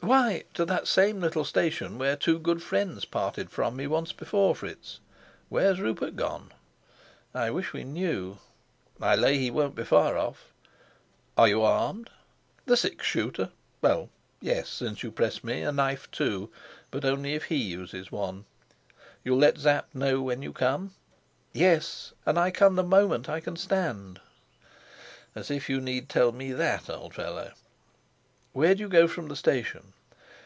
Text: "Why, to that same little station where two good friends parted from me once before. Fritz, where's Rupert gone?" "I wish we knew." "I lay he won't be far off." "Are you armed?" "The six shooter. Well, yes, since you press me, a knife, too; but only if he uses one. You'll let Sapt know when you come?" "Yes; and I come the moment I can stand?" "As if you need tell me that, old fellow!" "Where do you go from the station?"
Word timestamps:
"Why, 0.00 0.44
to 0.52 0.66
that 0.66 0.86
same 0.86 1.18
little 1.22 1.46
station 1.46 1.96
where 1.96 2.14
two 2.14 2.38
good 2.38 2.62
friends 2.62 3.06
parted 3.06 3.48
from 3.48 3.74
me 3.74 3.86
once 3.86 4.12
before. 4.12 4.54
Fritz, 4.54 5.00
where's 5.48 5.80
Rupert 5.80 6.14
gone?" 6.14 6.52
"I 7.34 7.48
wish 7.48 7.72
we 7.72 7.84
knew." 7.84 8.36
"I 9.00 9.16
lay 9.16 9.38
he 9.38 9.50
won't 9.50 9.74
be 9.74 9.82
far 9.82 10.18
off." 10.18 10.52
"Are 11.38 11.48
you 11.48 11.62
armed?" 11.62 12.10
"The 12.66 12.76
six 12.76 13.06
shooter. 13.06 13.48
Well, 13.80 14.10
yes, 14.42 14.68
since 14.68 15.02
you 15.02 15.10
press 15.10 15.42
me, 15.42 15.62
a 15.62 15.72
knife, 15.72 16.10
too; 16.10 16.50
but 16.90 17.06
only 17.06 17.32
if 17.32 17.44
he 17.44 17.56
uses 17.56 18.12
one. 18.12 18.44
You'll 19.24 19.38
let 19.38 19.56
Sapt 19.56 19.94
know 19.94 20.20
when 20.20 20.42
you 20.42 20.52
come?" 20.52 20.92
"Yes; 21.54 22.12
and 22.26 22.38
I 22.38 22.50
come 22.50 22.74
the 22.76 22.82
moment 22.82 23.30
I 23.30 23.40
can 23.40 23.56
stand?" 23.56 24.20
"As 25.34 25.50
if 25.50 25.70
you 25.70 25.80
need 25.80 26.10
tell 26.10 26.30
me 26.30 26.52
that, 26.52 26.90
old 26.90 27.14
fellow!" 27.14 27.52
"Where 28.52 28.72
do 28.76 28.82
you 28.82 28.88
go 28.88 29.08
from 29.08 29.26
the 29.26 29.34
station?" 29.34 29.92